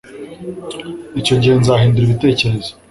Icyo 1.19 1.35
gihe 1.41 1.55
nzahindura 1.61 2.03
ibitekerezo 2.05 2.71